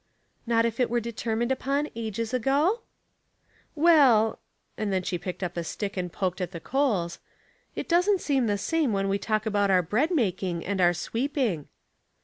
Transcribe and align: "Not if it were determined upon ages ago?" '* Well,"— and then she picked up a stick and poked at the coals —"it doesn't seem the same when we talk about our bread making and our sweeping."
"Not 0.47 0.65
if 0.65 0.79
it 0.79 0.89
were 0.89 0.99
determined 0.99 1.51
upon 1.51 1.87
ages 1.95 2.33
ago?" 2.33 2.81
'* 3.27 3.75
Well,"— 3.85 4.39
and 4.75 4.91
then 4.91 5.03
she 5.03 5.19
picked 5.19 5.43
up 5.43 5.55
a 5.55 5.63
stick 5.63 5.95
and 5.95 6.11
poked 6.11 6.41
at 6.41 6.49
the 6.53 6.59
coals 6.59 7.19
—"it 7.75 7.87
doesn't 7.87 8.19
seem 8.19 8.47
the 8.47 8.57
same 8.57 8.93
when 8.93 9.09
we 9.09 9.19
talk 9.19 9.45
about 9.45 9.69
our 9.69 9.83
bread 9.83 10.09
making 10.09 10.65
and 10.65 10.81
our 10.81 10.93
sweeping." 10.95 11.67